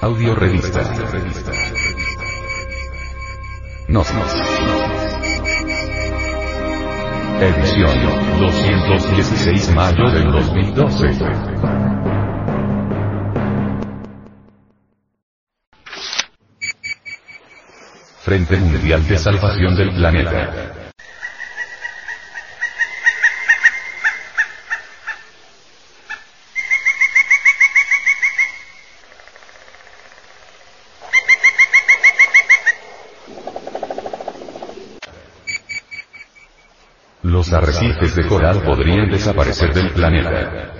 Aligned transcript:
Audio 0.00 0.34
revista. 0.34 0.82
Nos. 3.88 4.06
Edición 7.40 7.98
216 8.38 9.74
mayo 9.74 10.10
del 10.10 10.30
2012. 10.30 11.08
Frente 18.20 18.56
Mundial 18.58 19.08
de 19.08 19.16
Salvación 19.16 19.76
del 19.76 19.94
Planeta. 19.94 20.85
Los 37.36 37.52
arrecifes 37.52 38.14
de 38.14 38.26
coral 38.26 38.62
podrían 38.62 39.10
desaparecer 39.10 39.74
del 39.74 39.90
planeta. 39.90 40.75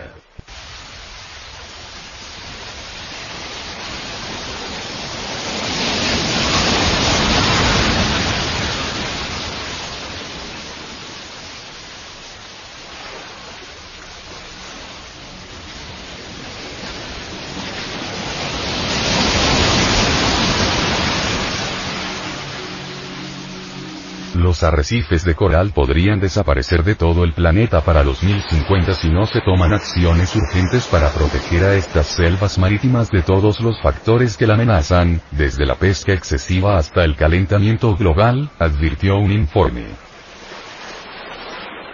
Los 24.56 24.64
arrecifes 24.64 25.22
de 25.22 25.34
coral 25.34 25.72
podrían 25.72 26.18
desaparecer 26.18 26.82
de 26.82 26.94
todo 26.94 27.24
el 27.24 27.34
planeta 27.34 27.82
para 27.82 28.02
2050 28.02 28.94
si 28.94 29.10
no 29.10 29.26
se 29.26 29.42
toman 29.42 29.74
acciones 29.74 30.34
urgentes 30.34 30.86
para 30.86 31.10
proteger 31.10 31.62
a 31.62 31.74
estas 31.74 32.06
selvas 32.06 32.56
marítimas 32.56 33.10
de 33.10 33.20
todos 33.20 33.60
los 33.60 33.78
factores 33.82 34.38
que 34.38 34.46
la 34.46 34.54
amenazan, 34.54 35.20
desde 35.30 35.66
la 35.66 35.74
pesca 35.74 36.14
excesiva 36.14 36.78
hasta 36.78 37.04
el 37.04 37.16
calentamiento 37.16 37.94
global, 37.96 38.50
advirtió 38.58 39.18
un 39.18 39.30
informe. 39.30 39.84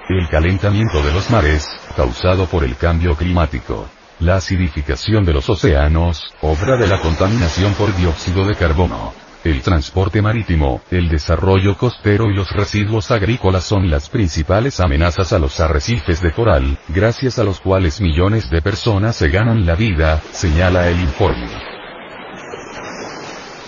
El 0.08 0.28
calentamiento 0.28 1.02
de 1.02 1.12
los 1.12 1.30
mares, 1.30 1.68
causado 1.96 2.46
por 2.46 2.62
el 2.62 2.76
cambio 2.76 3.16
climático. 3.16 3.88
La 4.20 4.36
acidificación 4.36 5.24
de 5.24 5.32
los 5.32 5.50
océanos, 5.50 6.32
obra 6.42 6.76
de 6.76 6.86
la 6.86 7.00
contaminación 7.00 7.74
por 7.74 7.92
dióxido 7.96 8.46
de 8.46 8.54
carbono. 8.54 9.21
El 9.44 9.60
transporte 9.60 10.22
marítimo, 10.22 10.82
el 10.92 11.08
desarrollo 11.08 11.76
costero 11.76 12.30
y 12.30 12.34
los 12.34 12.50
residuos 12.52 13.10
agrícolas 13.10 13.64
son 13.64 13.90
las 13.90 14.08
principales 14.08 14.78
amenazas 14.78 15.32
a 15.32 15.40
los 15.40 15.58
arrecifes 15.58 16.22
de 16.22 16.30
coral, 16.30 16.78
gracias 16.88 17.40
a 17.40 17.44
los 17.44 17.58
cuales 17.58 18.00
millones 18.00 18.48
de 18.50 18.62
personas 18.62 19.16
se 19.16 19.30
ganan 19.30 19.66
la 19.66 19.74
vida, 19.74 20.22
señala 20.30 20.88
el 20.88 21.00
informe. 21.00 21.48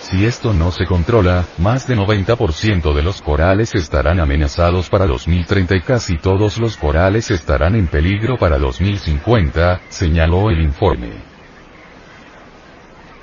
Si 0.03 0.25
esto 0.25 0.55
no 0.55 0.71
se 0.71 0.87
controla, 0.87 1.45
más 1.59 1.89
de 1.89 1.97
90% 1.97 2.95
de 2.95 3.03
los 3.03 3.21
corales 3.21 3.75
estarán 3.75 4.21
amenazados 4.21 4.89
para 4.89 5.09
2030 5.09 5.75
y 5.75 5.81
casi 5.81 6.19
todos 6.19 6.59
los 6.59 6.77
corales 6.77 7.33
estarán 7.33 7.75
en 7.75 7.89
peligro 7.89 8.39
para 8.39 8.59
2050, 8.59 9.81
señaló 9.89 10.51
el 10.51 10.61
informe. 10.61 11.34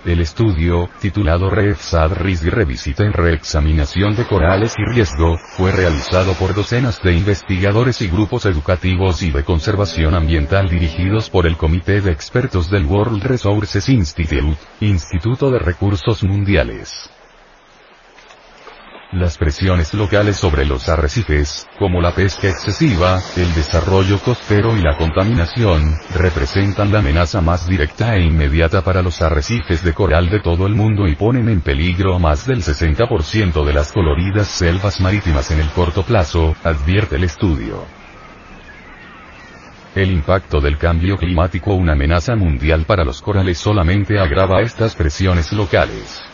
El 0.04 0.20
estudio, 0.20 0.90
titulado 1.00 1.52
REFSAD 1.52 2.14
RISG 2.14 2.50
Revisita 2.50 3.04
en 3.04 3.14
Reexaminación 3.14 4.16
de 4.16 4.26
Corales 4.26 4.74
y 4.80 4.84
Riesgo, 4.84 5.38
fue 5.38 5.72
realizado 5.72 6.34
por 6.34 6.56
docenas 6.56 7.00
de 7.04 7.14
investigadores 7.14 8.02
y 8.02 8.08
grupos 8.08 8.48
educativos 8.48 9.22
y 9.22 9.30
de 9.30 9.44
conservación 9.44 10.16
ambiental 10.16 10.70
dirigidos 10.70 11.30
por 11.30 11.46
el 11.46 11.56
Comité 11.56 12.02
de 12.02 12.12
Expertos 12.12 12.72
del 12.72 12.86
World 12.86 13.22
Resources 13.22 13.90
Institute, 13.90 14.58
Instituto 14.80 15.52
de 15.52 15.60
Recursos 15.60 16.24
Mundiales. 16.24 17.12
Las 19.14 19.38
presiones 19.38 19.94
locales 19.94 20.38
sobre 20.38 20.64
los 20.64 20.88
arrecifes, 20.88 21.68
como 21.78 22.00
la 22.00 22.16
pesca 22.16 22.48
excesiva, 22.48 23.20
el 23.36 23.54
desarrollo 23.54 24.18
costero 24.20 24.78
y 24.78 24.82
la 24.82 24.96
contaminación, 24.96 25.98
representan 26.16 26.94
la 26.94 27.00
amenaza 27.00 27.42
más 27.42 27.68
directa 27.68 28.16
e 28.16 28.22
inmediata 28.22 28.82
para 28.86 29.02
los 29.02 29.22
arrecifes 29.22 29.84
de 29.84 29.94
coral 29.94 30.30
de 30.30 30.40
todo 30.40 30.66
el 30.66 30.76
mundo 30.76 31.10
y 31.10 31.16
ponen 31.16 31.50
en 31.50 31.60
peligro 31.60 32.16
a 32.16 32.20
más 32.20 32.48
del 32.48 32.64
60% 32.64 33.66
de 33.66 33.74
las 33.74 33.92
coloridas 33.92 34.48
selvas 34.48 35.02
marítimas 35.02 35.52
en 35.52 35.60
el 35.60 35.70
corto 35.72 36.04
plazo, 36.04 36.56
advierte 36.64 37.18
el 37.18 37.26
estudio. 37.26 37.84
El 39.94 40.10
impacto 40.10 40.62
del 40.62 40.78
cambio 40.78 41.18
climático, 41.18 41.74
una 41.74 41.94
amenaza 41.94 42.38
mundial 42.38 42.86
para 42.86 43.04
los 43.04 43.22
corales, 43.22 43.58
solamente 43.58 44.18
agrava 44.18 44.62
estas 44.62 44.96
presiones 44.96 45.52
locales. 45.52 46.31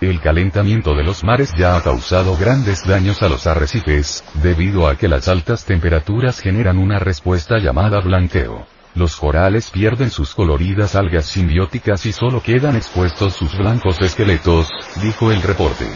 El 0.00 0.20
calentamiento 0.20 0.94
de 0.94 1.02
los 1.02 1.24
mares 1.24 1.52
ya 1.58 1.76
ha 1.76 1.82
causado 1.82 2.36
grandes 2.36 2.86
daños 2.86 3.20
a 3.22 3.28
los 3.28 3.48
arrecifes, 3.48 4.22
debido 4.34 4.86
a 4.86 4.96
que 4.96 5.08
las 5.08 5.26
altas 5.26 5.64
temperaturas 5.64 6.38
generan 6.38 6.78
una 6.78 7.00
respuesta 7.00 7.58
llamada 7.58 8.00
blanqueo. 8.00 8.64
Los 8.94 9.16
corales 9.16 9.70
pierden 9.70 10.10
sus 10.10 10.36
coloridas 10.36 10.94
algas 10.94 11.26
simbióticas 11.26 12.06
y 12.06 12.12
solo 12.12 12.40
quedan 12.40 12.76
expuestos 12.76 13.34
sus 13.34 13.58
blancos 13.58 14.00
esqueletos, 14.00 14.68
dijo 15.02 15.32
el 15.32 15.42
reporte. 15.42 15.86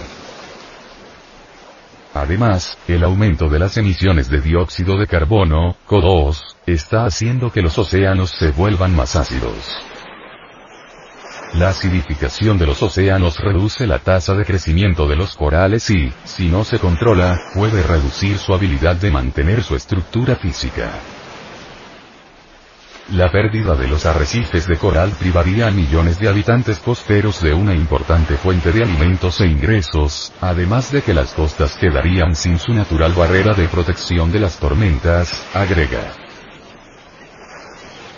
Además, 2.13 2.77
el 2.89 3.05
aumento 3.05 3.49
de 3.49 3.61
las 3.61 3.77
emisiones 3.77 4.29
de 4.29 4.41
dióxido 4.41 4.99
de 4.99 5.07
carbono, 5.07 5.77
CO2, 5.87 6.43
está 6.67 7.05
haciendo 7.05 7.53
que 7.53 7.63
los 7.63 7.79
océanos 7.79 8.31
se 8.31 8.51
vuelvan 8.51 8.97
más 8.97 9.15
ácidos. 9.15 9.55
La 11.55 11.69
acidificación 11.69 12.57
de 12.57 12.67
los 12.67 12.83
océanos 12.83 13.39
reduce 13.39 13.87
la 13.87 13.99
tasa 13.99 14.35
de 14.35 14.45
crecimiento 14.47 15.07
de 15.07 15.17
los 15.17 15.37
corales 15.37 15.91
y, 15.91 16.11
si 16.25 16.49
no 16.49 16.65
se 16.65 16.79
controla, 16.79 17.39
puede 17.55 17.83
reducir 17.83 18.39
su 18.39 18.55
habilidad 18.55 18.97
de 18.97 19.11
mantener 19.11 19.63
su 19.63 19.77
estructura 19.77 20.37
física. 20.37 20.91
La 23.11 23.31
pérdida 23.31 23.75
de 23.75 23.87
los 23.87 24.07
arrecifes 24.07 24.67
de 24.67 24.79
coral 24.79 25.11
privaría 25.19 25.67
a 25.67 25.71
millones 25.71 26.19
de 26.19 26.29
habitantes 26.29 26.79
costeros 26.79 27.43
de 27.43 27.53
una 27.53 27.75
importante 27.75 28.37
fuente 28.39 28.73
de 28.73 28.85
alimentos 28.85 29.39
e 29.43 29.47
ingresos, 29.47 30.33
además 30.41 30.91
de 30.91 31.03
que 31.03 31.13
las 31.13 31.35
costas 31.35 31.77
quedarían 31.77 32.35
sin 32.35 32.59
su 32.59 32.73
natural 32.73 33.13
barrera 33.13 33.53
de 33.53 33.69
protección 33.69 34.33
de 34.33 34.41
las 34.41 34.59
tormentas, 34.59 35.31
agrega. 35.53 36.22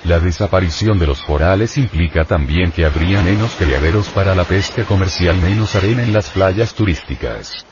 La 0.05 0.21
desaparición 0.21 0.99
de 0.99 1.07
los 1.07 1.23
corales 1.23 1.79
implica 1.79 2.27
también 2.27 2.71
que 2.73 2.85
habría 2.85 3.23
menos 3.23 3.53
criaderos 3.55 4.09
para 4.09 4.35
la 4.35 4.45
pesca 4.45 4.85
comercial, 4.85 5.39
menos 5.39 5.75
arena 5.75 6.03
en 6.03 6.13
las 6.13 6.29
playas 6.29 6.75
turísticas. 6.75 7.65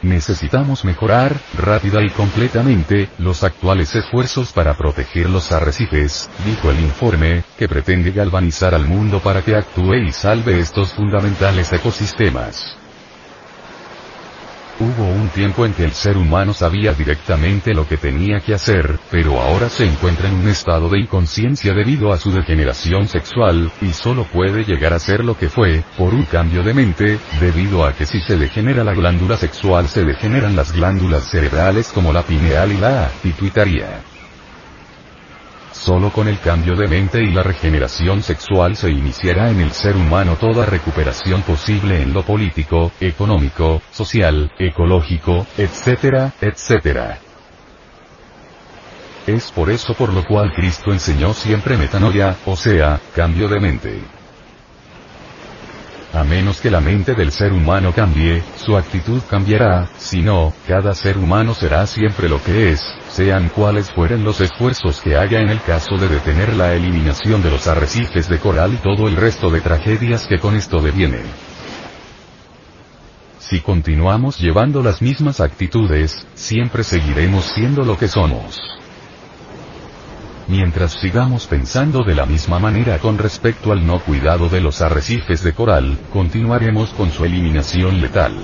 Necesitamos 0.00 0.86
mejorar, 0.86 1.36
rápida 1.58 2.02
y 2.02 2.08
completamente, 2.08 3.10
los 3.18 3.44
actuales 3.44 3.94
esfuerzos 3.94 4.50
para 4.50 4.78
proteger 4.78 5.28
los 5.28 5.52
arrecifes, 5.52 6.30
dijo 6.46 6.70
el 6.70 6.80
informe, 6.80 7.44
que 7.58 7.68
pretende 7.68 8.10
galvanizar 8.10 8.74
al 8.74 8.86
mundo 8.86 9.20
para 9.20 9.42
que 9.42 9.54
actúe 9.54 9.96
y 9.96 10.12
salve 10.12 10.58
estos 10.58 10.94
fundamentales 10.94 11.70
ecosistemas. 11.70 12.79
Hubo 14.80 15.04
un 15.04 15.28
tiempo 15.28 15.66
en 15.66 15.74
que 15.74 15.84
el 15.84 15.92
ser 15.92 16.16
humano 16.16 16.54
sabía 16.54 16.94
directamente 16.94 17.74
lo 17.74 17.86
que 17.86 17.98
tenía 17.98 18.40
que 18.40 18.54
hacer, 18.54 18.98
pero 19.10 19.38
ahora 19.38 19.68
se 19.68 19.84
encuentra 19.84 20.30
en 20.30 20.36
un 20.36 20.48
estado 20.48 20.88
de 20.88 21.00
inconsciencia 21.00 21.74
debido 21.74 22.14
a 22.14 22.16
su 22.16 22.32
degeneración 22.32 23.06
sexual, 23.06 23.70
y 23.82 23.92
solo 23.92 24.24
puede 24.24 24.64
llegar 24.64 24.94
a 24.94 24.98
ser 24.98 25.22
lo 25.22 25.36
que 25.36 25.50
fue, 25.50 25.84
por 25.98 26.14
un 26.14 26.24
cambio 26.24 26.62
de 26.62 26.72
mente, 26.72 27.18
debido 27.38 27.84
a 27.84 27.92
que 27.92 28.06
si 28.06 28.22
se 28.22 28.38
degenera 28.38 28.82
la 28.82 28.94
glándula 28.94 29.36
sexual 29.36 29.86
se 29.86 30.02
degeneran 30.02 30.56
las 30.56 30.72
glándulas 30.72 31.24
cerebrales 31.30 31.88
como 31.88 32.10
la 32.10 32.22
pineal 32.22 32.72
y 32.72 32.78
la 32.78 33.10
pituitaria. 33.22 34.09
Solo 35.80 36.12
con 36.12 36.28
el 36.28 36.38
cambio 36.40 36.76
de 36.76 36.86
mente 36.86 37.22
y 37.22 37.32
la 37.32 37.42
regeneración 37.42 38.22
sexual 38.22 38.76
se 38.76 38.90
iniciará 38.90 39.50
en 39.50 39.60
el 39.60 39.72
ser 39.72 39.96
humano 39.96 40.36
toda 40.36 40.66
recuperación 40.66 41.40
posible 41.40 42.02
en 42.02 42.12
lo 42.12 42.22
político, 42.22 42.92
económico, 43.00 43.80
social, 43.90 44.52
ecológico, 44.58 45.46
etcétera, 45.56 46.34
etcétera. 46.38 47.18
Es 49.26 49.50
por 49.50 49.70
eso 49.70 49.94
por 49.94 50.12
lo 50.12 50.22
cual 50.26 50.52
Cristo 50.54 50.92
enseñó 50.92 51.32
siempre 51.32 51.78
metanoia, 51.78 52.36
o 52.44 52.56
sea, 52.56 53.00
cambio 53.14 53.48
de 53.48 53.60
mente. 53.60 54.19
A 56.12 56.24
menos 56.24 56.60
que 56.60 56.72
la 56.72 56.80
mente 56.80 57.14
del 57.14 57.30
ser 57.30 57.52
humano 57.52 57.92
cambie, 57.94 58.42
su 58.56 58.76
actitud 58.76 59.22
cambiará, 59.30 59.88
si 59.96 60.22
no, 60.22 60.52
cada 60.66 60.92
ser 60.92 61.16
humano 61.16 61.54
será 61.54 61.86
siempre 61.86 62.28
lo 62.28 62.42
que 62.42 62.72
es, 62.72 62.82
sean 63.08 63.48
cuales 63.48 63.92
fueren 63.92 64.24
los 64.24 64.40
esfuerzos 64.40 65.00
que 65.00 65.16
haya 65.16 65.38
en 65.38 65.50
el 65.50 65.62
caso 65.62 65.96
de 65.98 66.08
detener 66.08 66.56
la 66.56 66.74
eliminación 66.74 67.42
de 67.44 67.52
los 67.52 67.68
arrecifes 67.68 68.28
de 68.28 68.40
coral 68.40 68.74
y 68.74 68.78
todo 68.78 69.06
el 69.06 69.14
resto 69.14 69.50
de 69.50 69.60
tragedias 69.60 70.26
que 70.26 70.40
con 70.40 70.56
esto 70.56 70.80
devienen. 70.80 71.22
Si 73.38 73.60
continuamos 73.60 74.40
llevando 74.40 74.82
las 74.82 75.00
mismas 75.00 75.40
actitudes, 75.40 76.26
siempre 76.34 76.82
seguiremos 76.82 77.44
siendo 77.44 77.84
lo 77.84 77.96
que 77.96 78.08
somos. 78.08 78.79
Mientras 80.50 80.94
sigamos 81.00 81.46
pensando 81.46 82.02
de 82.02 82.16
la 82.16 82.26
misma 82.26 82.58
manera 82.58 82.98
con 82.98 83.18
respecto 83.18 83.70
al 83.70 83.86
no 83.86 84.00
cuidado 84.00 84.48
de 84.48 84.60
los 84.60 84.82
arrecifes 84.82 85.44
de 85.44 85.52
coral, 85.52 85.96
continuaremos 86.12 86.90
con 86.90 87.12
su 87.12 87.24
eliminación 87.24 88.00
letal. 88.00 88.34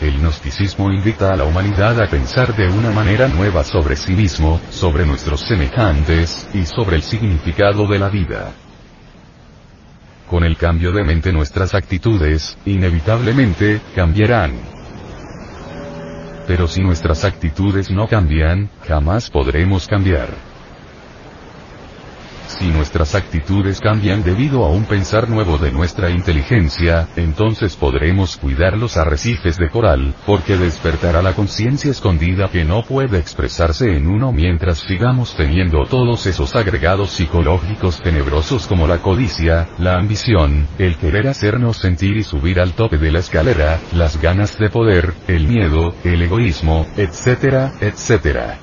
El 0.00 0.18
gnosticismo 0.18 0.90
invita 0.90 1.34
a 1.34 1.36
la 1.36 1.44
humanidad 1.44 2.00
a 2.00 2.06
pensar 2.06 2.56
de 2.56 2.68
una 2.68 2.90
manera 2.90 3.28
nueva 3.28 3.64
sobre 3.64 3.96
sí 3.96 4.14
mismo, 4.14 4.62
sobre 4.70 5.04
nuestros 5.04 5.42
semejantes, 5.42 6.48
y 6.54 6.64
sobre 6.64 6.96
el 6.96 7.02
significado 7.02 7.86
de 7.86 7.98
la 7.98 8.08
vida. 8.08 8.54
Con 10.26 10.42
el 10.42 10.56
cambio 10.56 10.92
de 10.92 11.04
mente 11.04 11.34
nuestras 11.34 11.74
actitudes, 11.74 12.56
inevitablemente, 12.64 13.82
cambiarán. 13.94 14.81
Pero 16.46 16.66
si 16.66 16.82
nuestras 16.82 17.24
actitudes 17.24 17.90
no 17.90 18.08
cambian, 18.08 18.68
jamás 18.86 19.30
podremos 19.30 19.86
cambiar. 19.86 20.51
Si 22.62 22.68
nuestras 22.68 23.16
actitudes 23.16 23.80
cambian 23.80 24.22
debido 24.22 24.64
a 24.64 24.70
un 24.70 24.84
pensar 24.84 25.28
nuevo 25.28 25.58
de 25.58 25.72
nuestra 25.72 26.10
inteligencia, 26.10 27.08
entonces 27.16 27.74
podremos 27.74 28.36
cuidar 28.36 28.78
los 28.78 28.96
arrecifes 28.96 29.56
de 29.56 29.68
coral, 29.68 30.14
porque 30.24 30.56
despertará 30.56 31.22
la 31.22 31.32
conciencia 31.32 31.90
escondida 31.90 32.50
que 32.52 32.64
no 32.64 32.84
puede 32.84 33.18
expresarse 33.18 33.96
en 33.96 34.06
uno 34.06 34.30
mientras 34.30 34.78
sigamos 34.78 35.34
teniendo 35.34 35.86
todos 35.86 36.24
esos 36.26 36.54
agregados 36.54 37.10
psicológicos 37.10 38.00
tenebrosos 38.00 38.68
como 38.68 38.86
la 38.86 38.98
codicia, 38.98 39.68
la 39.80 39.96
ambición, 39.96 40.68
el 40.78 40.98
querer 40.98 41.26
hacernos 41.26 41.78
sentir 41.78 42.16
y 42.16 42.22
subir 42.22 42.60
al 42.60 42.74
tope 42.74 42.96
de 42.96 43.10
la 43.10 43.18
escalera, 43.18 43.80
las 43.92 44.22
ganas 44.22 44.56
de 44.56 44.70
poder, 44.70 45.14
el 45.26 45.48
miedo, 45.48 45.96
el 46.04 46.22
egoísmo, 46.22 46.86
etcétera, 46.96 47.72
etcétera. 47.80 48.60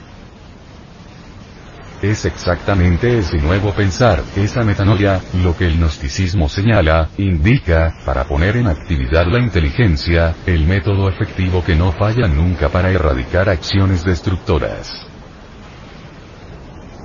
Es 2.01 2.23
exactamente 2.23 3.19
ese 3.19 3.37
nuevo 3.39 3.73
pensar, 3.73 4.23
esa 4.37 4.63
metanoia, 4.63 5.21
lo 5.43 5.57
que 5.57 5.65
el 5.65 5.77
gnosticismo 5.77 6.47
señala, 6.47 7.09
indica, 7.17 7.93
para 8.05 8.23
poner 8.25 8.55
en 8.55 8.67
actividad 8.67 9.27
la 9.27 9.39
inteligencia, 9.39 10.35
el 10.45 10.65
método 10.65 11.09
efectivo 11.09 11.63
que 11.63 11.75
no 11.75 11.91
falla 11.91 12.27
nunca 12.27 12.69
para 12.69 12.89
erradicar 12.89 13.49
acciones 13.49 14.05
destructoras. 14.05 15.08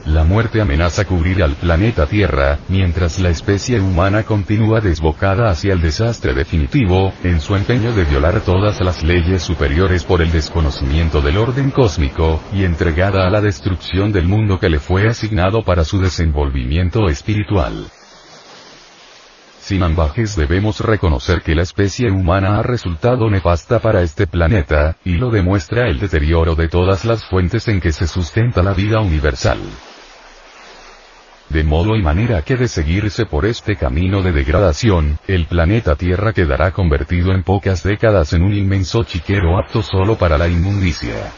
La 0.06 0.22
muerte 0.22 0.60
amenaza 0.60 1.06
cubrir 1.06 1.42
al 1.42 1.54
planeta 1.54 2.04
Tierra, 2.06 2.58
mientras 2.68 3.20
la 3.20 3.30
especie 3.30 3.80
humana 3.80 4.24
continúa 4.24 4.82
desbocada 4.82 5.48
hacia 5.48 5.72
el 5.72 5.80
desastre 5.80 6.34
definitivo, 6.34 7.14
en 7.22 7.40
su 7.40 7.56
empeño 7.56 7.94
de 7.94 8.04
violar 8.04 8.42
todas 8.42 8.80
las 8.82 9.02
leyes 9.02 9.42
superiores 9.42 10.04
por 10.04 10.20
el 10.20 10.30
desconocimiento 10.30 11.22
del 11.22 11.38
orden 11.38 11.70
cósmico, 11.70 12.42
y 12.52 12.64
entregada 12.64 13.26
a 13.26 13.30
la 13.30 13.40
destrucción 13.40 14.12
del 14.12 14.26
mundo 14.26 14.58
que 14.58 14.68
le 14.68 14.78
fue 14.78 15.08
asignado 15.08 15.62
para 15.64 15.84
su 15.84 15.98
desenvolvimiento 15.98 17.08
espiritual. 17.08 17.86
Sin 19.58 19.82
ambajes 19.82 20.36
debemos 20.36 20.80
reconocer 20.80 21.40
que 21.40 21.54
la 21.54 21.62
especie 21.62 22.10
humana 22.10 22.58
ha 22.58 22.62
resultado 22.62 23.30
nefasta 23.30 23.78
para 23.78 24.02
este 24.02 24.26
planeta, 24.26 24.98
y 25.02 25.14
lo 25.14 25.30
demuestra 25.30 25.88
el 25.88 25.98
deterioro 25.98 26.54
de 26.54 26.68
todas 26.68 27.06
las 27.06 27.24
fuentes 27.24 27.68
en 27.68 27.80
que 27.80 27.90
se 27.90 28.06
sustenta 28.06 28.62
la 28.62 28.74
vida 28.74 29.00
universal 29.00 29.60
de 31.49 31.62
modo 31.62 31.96
y 31.96 32.02
manera 32.02 32.43
que 32.43 32.56
de 32.56 32.69
seguirse 32.69 33.26
por 33.26 33.44
este 33.44 33.76
camino 33.76 34.23
de 34.23 34.32
degradación, 34.32 35.19
el 35.26 35.46
planeta 35.46 35.94
Tierra 35.94 36.32
quedará 36.32 36.73
convertido 36.73 37.32
en 37.32 37.43
pocas 37.43 37.82
décadas 37.82 38.32
en 38.32 38.43
un 38.43 38.55
inmenso 38.55 39.05
chiquero 39.05 39.58
apto 39.58 39.82
solo 39.82 40.17
para 40.17 40.38
la 40.38 40.49
inmundicia. 40.49 41.32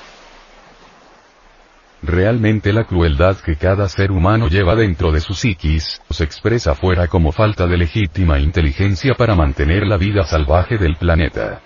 Realmente 2.03 2.73
la 2.73 2.85
crueldad 2.85 3.37
que 3.39 3.57
cada 3.57 3.89
ser 3.89 4.13
humano 4.13 4.49
lleva 4.49 4.77
dentro 4.77 5.11
de 5.11 5.21
su 5.21 5.35
psiquis, 5.35 6.01
se 6.09 6.25
expresa 6.25 6.75
fuera 6.75 7.09
como 7.09 7.33
falta 7.33 7.67
de 7.67 7.77
legítima 7.77 8.39
inteligencia 8.39 9.15
para 9.15 9.35
mantener 9.35 9.87
la 9.87 9.97
vida 9.97 10.25
salvaje 10.25 10.79
del 10.79 10.97
planeta. 10.97 11.61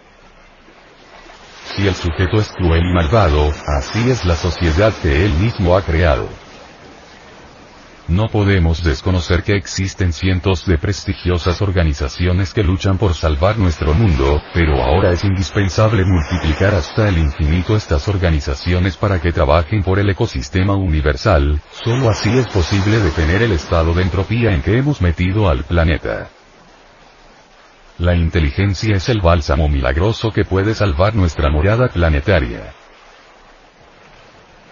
Si 1.76 1.86
el 1.86 1.94
sujeto 1.94 2.40
es 2.40 2.48
cruel 2.52 2.82
y 2.82 2.94
malvado, 2.94 3.52
así 3.78 4.10
es 4.10 4.24
la 4.24 4.34
sociedad 4.34 4.92
que 5.02 5.24
él 5.24 5.32
mismo 5.34 5.76
ha 5.76 5.82
creado. 5.82 6.28
No 8.10 8.28
podemos 8.28 8.82
desconocer 8.82 9.44
que 9.44 9.54
existen 9.54 10.12
cientos 10.12 10.66
de 10.66 10.78
prestigiosas 10.78 11.62
organizaciones 11.62 12.52
que 12.52 12.64
luchan 12.64 12.98
por 12.98 13.14
salvar 13.14 13.56
nuestro 13.56 13.94
mundo, 13.94 14.42
pero 14.52 14.82
ahora 14.82 15.12
es 15.12 15.22
indispensable 15.22 16.04
multiplicar 16.04 16.74
hasta 16.74 17.08
el 17.08 17.18
infinito 17.18 17.76
estas 17.76 18.08
organizaciones 18.08 18.96
para 18.96 19.20
que 19.20 19.30
trabajen 19.30 19.84
por 19.84 20.00
el 20.00 20.10
ecosistema 20.10 20.74
universal, 20.74 21.60
solo 21.84 22.10
así 22.10 22.36
es 22.36 22.48
posible 22.48 22.98
detener 22.98 23.42
el 23.42 23.52
estado 23.52 23.94
de 23.94 24.02
entropía 24.02 24.50
en 24.52 24.62
que 24.62 24.76
hemos 24.76 25.00
metido 25.00 25.48
al 25.48 25.62
planeta. 25.62 26.30
La 27.98 28.16
inteligencia 28.16 28.96
es 28.96 29.08
el 29.08 29.20
bálsamo 29.20 29.68
milagroso 29.68 30.32
que 30.32 30.44
puede 30.44 30.74
salvar 30.74 31.14
nuestra 31.14 31.48
morada 31.48 31.86
planetaria. 31.86 32.74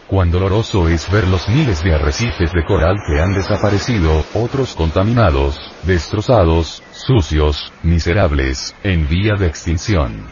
Cuán 0.08 0.30
doloroso 0.30 0.88
es 0.88 1.10
ver 1.12 1.28
los 1.28 1.46
miles 1.50 1.82
de 1.84 1.94
arrecifes 1.94 2.50
de 2.54 2.64
coral 2.64 2.96
que 3.06 3.20
han 3.20 3.34
desaparecido, 3.34 4.24
otros 4.32 4.74
contaminados, 4.74 5.60
destrozados, 5.82 6.82
sucios, 6.92 7.70
miserables, 7.82 8.74
en 8.82 9.06
vía 9.06 9.34
de 9.38 9.46
extinción. 9.46 10.24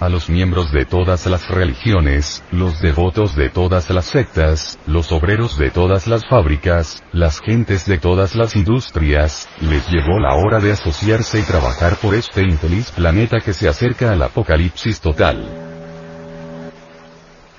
A 0.00 0.08
los 0.08 0.30
miembros 0.30 0.72
de 0.72 0.86
todas 0.86 1.26
las 1.26 1.50
religiones, 1.50 2.42
los 2.50 2.80
devotos 2.80 3.36
de 3.36 3.50
todas 3.50 3.90
las 3.90 4.06
sectas, 4.06 4.78
los 4.86 5.12
obreros 5.12 5.58
de 5.58 5.70
todas 5.70 6.06
las 6.06 6.26
fábricas, 6.26 7.02
las 7.12 7.40
gentes 7.40 7.84
de 7.84 7.98
todas 7.98 8.34
las 8.34 8.56
industrias, 8.56 9.50
les 9.60 9.86
llegó 9.90 10.18
la 10.18 10.34
hora 10.34 10.60
de 10.60 10.72
asociarse 10.72 11.40
y 11.40 11.42
trabajar 11.42 11.96
por 11.96 12.14
este 12.14 12.40
infeliz 12.40 12.90
planeta 12.90 13.40
que 13.40 13.52
se 13.52 13.68
acerca 13.68 14.12
al 14.12 14.22
apocalipsis 14.22 14.98
total. 14.98 15.67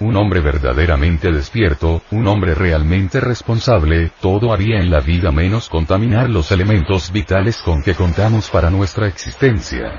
Un 0.01 0.15
hombre 0.15 0.39
verdaderamente 0.39 1.29
despierto, 1.29 2.01
un 2.11 2.25
hombre 2.27 2.55
realmente 2.55 3.19
responsable, 3.19 4.11
todo 4.21 4.53
haría 4.53 4.79
en 4.79 4.89
la 4.89 5.01
vida 5.01 5.29
menos 5.29 5.67
contaminar 5.67 6.29
los 6.29 6.51
elementos 6.51 7.11
vitales 7.11 7.57
con 7.57 7.83
que 7.83 7.95
contamos 7.95 8.49
para 8.49 8.69
nuestra 8.69 9.07
existencia. 9.09 9.91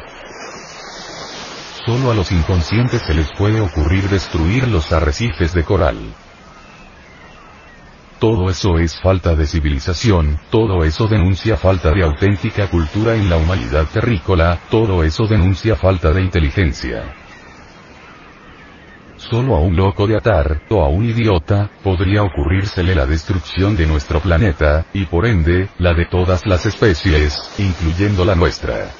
Solo 1.85 2.11
a 2.11 2.15
los 2.15 2.33
inconscientes 2.33 3.03
se 3.03 3.13
les 3.13 3.31
puede 3.33 3.61
ocurrir 3.61 4.09
destruir 4.09 4.69
los 4.69 4.91
arrecifes 4.91 5.53
de 5.53 5.65
coral. 5.65 5.99
Todo 8.19 8.49
eso 8.49 8.79
es 8.79 8.99
falta 9.03 9.35
de 9.35 9.47
civilización, 9.47 10.41
todo 10.51 10.83
eso 10.83 11.09
denuncia 11.09 11.59
falta 11.59 11.91
de 11.91 12.05
auténtica 12.05 12.69
cultura 12.69 13.17
en 13.17 13.29
la 13.29 13.37
humanidad 13.37 13.85
terrícola, 13.93 14.61
todo 14.71 15.05
eso 15.05 15.27
denuncia 15.27 15.77
falta 15.77 16.11
de 16.13 16.23
inteligencia. 16.23 17.20
Solo 19.29 19.55
a 19.55 19.61
un 19.61 19.77
loco 19.77 20.07
de 20.07 20.17
atar, 20.17 20.63
o 20.71 20.83
a 20.83 20.89
un 20.89 21.05
idiota, 21.05 21.71
podría 21.85 22.23
ocurrírsele 22.23 22.95
la 22.95 23.07
destrucción 23.07 23.77
de 23.77 23.87
nuestro 23.87 24.21
planeta, 24.21 24.87
y 24.95 25.05
por 25.05 25.27
ende, 25.27 25.69
la 25.79 25.93
de 25.93 26.07
todas 26.07 26.47
las 26.47 26.65
especies, 26.65 27.39
incluyendo 27.59 28.25
la 28.25 28.35
nuestra. 28.35 29.00